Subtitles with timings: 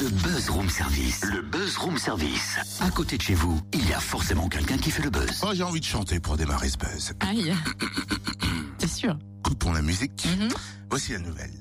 [0.00, 1.24] Le Buzz Room Service.
[1.24, 2.56] Le Buzz Room Service.
[2.80, 5.40] À côté de chez vous, il y a forcément quelqu'un qui fait le buzz.
[5.42, 7.12] Oh, j'ai envie de chanter pour démarrer ce buzz.
[7.20, 7.54] Aïe.
[8.78, 9.18] C'est sûr.
[9.42, 10.26] Coupons la musique.
[10.38, 10.48] Mhm.
[10.88, 11.52] Voici la nouvelle.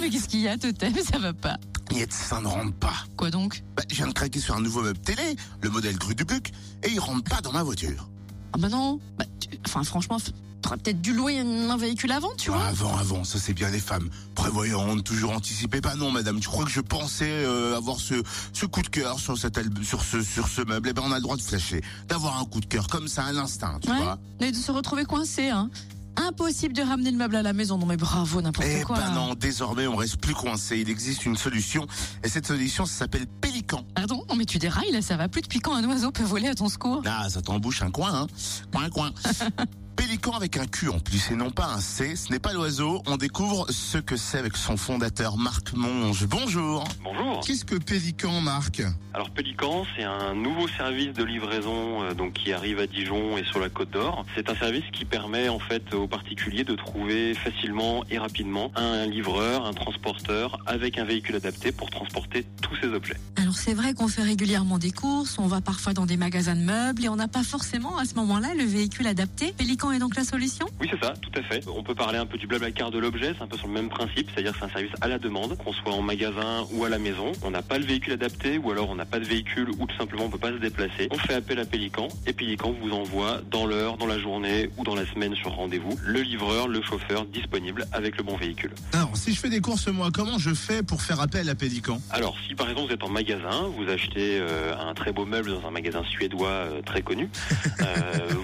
[0.00, 1.56] Mais qu'est-ce qu'il y a, Totem Ça va pas.
[1.92, 2.94] Niet, ça ne rentre pas.
[3.16, 3.62] Quoi donc?
[3.76, 6.50] Bah, je viens de craquer sur un nouveau meuble télé, le modèle Cru du Buc,
[6.82, 8.08] et il rentre pas dans ma voiture.
[8.52, 9.00] Ah bah non.
[9.18, 10.18] Bah, tu- Enfin, franchement,
[10.64, 12.64] t'aurais peut-être dû louer un, véhicule avant, tu Ah, vois.
[12.66, 14.08] avant, avant, ça c'est bien les femmes.
[14.34, 15.80] Prévoyantes, toujours anticipées.
[15.82, 18.14] Bah non, madame, tu crois que je pensais euh, avoir ce,
[18.54, 20.88] ce coup de cœur sur, cet sur, ce, sur ce meuble?
[20.88, 23.24] Eh ben, on a le droit de flasher, d'avoir un coup de cœur comme ça
[23.24, 23.98] à l'instinct, tu Ouais.
[23.98, 24.18] vois.
[24.40, 25.68] Et de se retrouver coincé, hein.
[26.16, 27.76] Impossible de ramener le meuble à la maison.
[27.76, 28.96] Non mais bravo, n'importe Eh quoi.
[28.96, 30.78] ben non, désormais on reste plus coincé.
[30.78, 31.86] Il existe une solution,
[32.22, 33.84] et cette solution, ça s'appelle Pélican.
[33.96, 34.24] Pardon?
[34.28, 36.54] Non mais tu dérailles, là, ça va plus depuis quand un oiseau peut voler à
[36.54, 37.02] ton secours?
[37.04, 38.26] Ah, ça t'embouche un coin, hein
[38.72, 39.10] Coin, coin.
[39.96, 42.16] Pélican avec un Q en plus et non pas un C.
[42.16, 43.02] Ce n'est pas l'oiseau.
[43.06, 46.26] On découvre ce que c'est avec son fondateur Marc Monge.
[46.26, 46.84] Bonjour.
[47.02, 47.40] Bonjour.
[47.40, 48.82] Qu'est-ce que Pélican, Marc?
[49.12, 53.44] Alors Pélican, c'est un nouveau service de livraison euh, donc qui arrive à Dijon et
[53.44, 54.24] sur la Côte d'Or.
[54.34, 59.06] C'est un service qui permet en fait aux particuliers de trouver facilement et rapidement un
[59.06, 63.16] livreur, un transporteur avec un véhicule adapté pour transporter tous ces objets.
[63.36, 66.62] Alors c'est vrai qu'on fait régulièrement des courses, on va parfois dans des magasins de
[66.62, 69.54] meubles et on n'a pas forcément à ce moment-là le véhicule adapté.
[69.56, 70.66] Pélican est donc la solution?
[70.80, 71.64] Oui, c'est ça, tout à fait.
[71.68, 73.88] On peut parler un peu du blablacar de l'objet, c'est un peu sur le même
[73.88, 76.88] principe, c'est-à-dire que c'est un service à la demande, qu'on soit en magasin ou à
[76.88, 77.32] la maison.
[77.42, 79.96] On n'a pas le véhicule adapté ou alors on n'a pas de véhicule ou tout
[79.96, 81.08] simplement on peut pas se déplacer.
[81.10, 84.84] On fait appel à Pélican et Pélican vous envoie dans l'heure, dans la journée ou
[84.84, 88.72] dans la semaine sur rendez-vous le livreur, le chauffeur disponible avec le bon véhicule.
[88.92, 92.00] Alors, si je fais des courses moi, comment je fais pour faire appel à Pélican?
[92.10, 95.50] Alors, si par exemple vous êtes en magasin, vous achetez euh, un très beau meuble
[95.50, 97.28] dans un magasin suédois euh, très connu,
[97.80, 97.84] euh,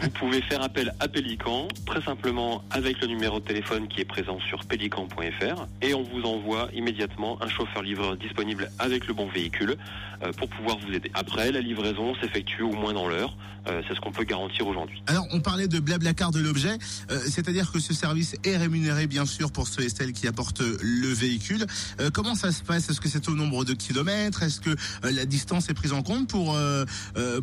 [0.01, 1.30] vous pouvez faire appel à Pélican,
[1.87, 6.23] très simplement avec le numéro de téléphone qui est présent sur pélican.fr, et on vous
[6.23, 9.77] envoie immédiatement un chauffeur-livreur disponible avec le bon véhicule
[10.23, 11.11] euh, pour pouvoir vous aider.
[11.15, 13.37] Après, la livraison s'effectue au moins dans l'heure,
[13.69, 15.03] euh, c'est ce qu'on peut garantir aujourd'hui.
[15.07, 16.77] Alors, on parlait de Blablacar de l'objet,
[17.11, 20.63] euh, c'est-à-dire que ce service est rémunéré bien sûr pour ceux et celles qui apportent
[20.63, 21.67] le véhicule.
[22.13, 22.89] Comment ça se passe?
[22.91, 24.43] Est-ce que c'est au nombre de kilomètres?
[24.43, 24.71] Est-ce que
[25.03, 26.59] la distance est prise en compte pour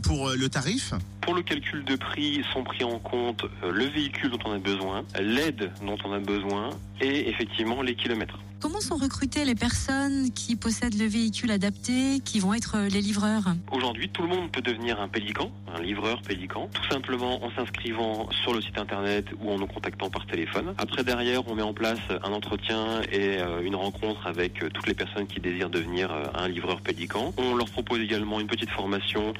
[0.01, 0.93] pour le tarif?
[1.27, 4.59] Pour le calcul de prix sont pris en compte euh, le véhicule dont on a
[4.59, 6.69] besoin, l'aide dont on a besoin
[7.01, 8.39] et effectivement les kilomètres.
[8.59, 13.01] Comment sont recrutées les personnes qui possèdent le véhicule adapté, qui vont être euh, les
[13.01, 13.53] livreurs?
[13.71, 18.27] Aujourd'hui, tout le monde peut devenir un pélican, un livreur pélican, tout simplement en s'inscrivant
[18.31, 20.73] sur le site internet ou en nous contactant par téléphone.
[20.79, 24.87] Après, derrière, on met en place un entretien et euh, une rencontre avec euh, toutes
[24.87, 27.35] les personnes qui désirent devenir un livreur pélican.
[27.37, 29.33] On leur propose également une petite formation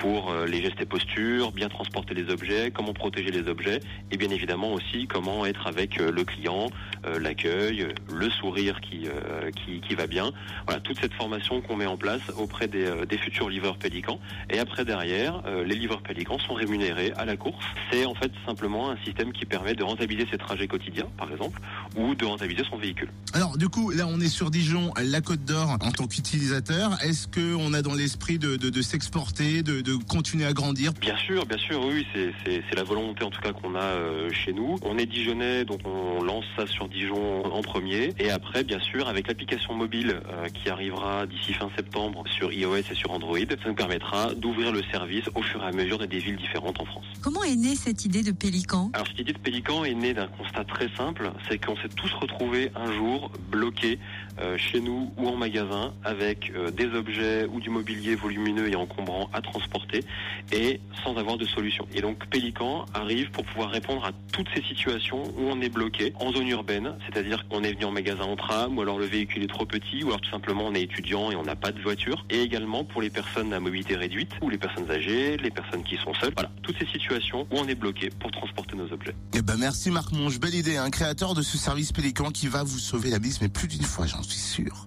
[0.00, 3.80] pour les gestes et postures, bien transporter les objets, comment protéger les objets
[4.10, 6.68] et bien évidemment aussi comment être avec le client,
[7.18, 10.32] l'accueil, le sourire qui, euh, qui, qui va bien.
[10.66, 14.20] Voilà, toute cette formation qu'on met en place auprès des, euh, des futurs livreurs pélicans.
[14.50, 17.64] Et après, derrière, euh, les livreurs pélicans sont rémunérés à la course.
[17.90, 21.60] C'est en fait simplement un système qui permet de rentabiliser ses trajets quotidiens, par exemple,
[21.96, 23.08] ou de rentabiliser son véhicule.
[23.34, 26.90] Alors du coup, là on est sur Dijon, la Côte d'Or en tant qu'utilisateur.
[27.02, 30.92] Est-ce que on a dans l'esprit de, de, de s'exporter, de, de continuer à grandir?
[31.00, 33.80] Bien sûr, bien sûr, oui, c'est- c'est c'est la volonté en tout cas qu'on a
[33.82, 34.76] euh, chez nous.
[34.82, 38.12] On est Dijonnais, donc on lance ça sur Dijon en premier.
[38.18, 42.76] Et après, bien sûr, avec l'application mobile euh, qui arrivera d'ici fin septembre sur iOS
[42.76, 46.18] et sur Android, ça nous permettra d'ouvrir le service au fur et à mesure des
[46.18, 47.04] villes différentes en France.
[47.22, 48.90] Comment est née cette idée de Pélican?
[48.92, 52.12] Alors cette idée de Pélican est née d'un constat très simple, c'est qu'on s'est tous
[52.12, 53.98] retrouvés un jour bloqués
[54.40, 58.76] euh, chez nous ou en magasin avec euh, des objets ou du mobilier volumineux et
[58.76, 60.04] encombrant à transporter
[60.52, 61.86] et sans avoir de solution.
[61.94, 66.12] Et donc Pélican arrive pour pouvoir répondre à toutes ces situations où on est bloqué
[66.18, 69.42] en zone urbaine, c'est-à-dire qu'on est venu en magasin en tram ou alors le véhicule
[69.42, 71.80] est trop petit ou alors tout simplement on est étudiant et on n'a pas de
[71.80, 75.82] voiture et également pour les personnes à mobilité réduite ou les personnes âgées, les personnes
[75.84, 76.32] qui sont seules.
[76.34, 79.14] Voilà, toutes ces situations où on est bloqué pour transporter nos objets.
[79.34, 82.62] Eh ben merci Marc Monge, belle idée, un créateur de ce service Pélican qui va
[82.62, 84.86] vous sauver la mise, mais plus d'une fois, j'en suis sûr.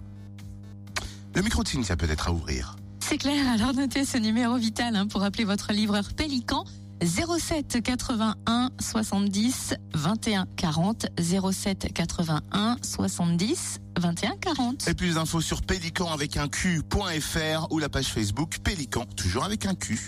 [1.34, 2.76] Le micro de Cynthia peut-être à ouvrir.
[3.00, 6.64] C'est clair, alors notez ce numéro vital hein, pour appeler votre livreur Pélican
[7.02, 14.88] 07 81 70 21 40 07 81 70 21 40.
[14.88, 19.66] Et plus d'infos sur pélican avec un Q.fr ou la page Facebook Pélican, toujours avec
[19.66, 20.00] un Q.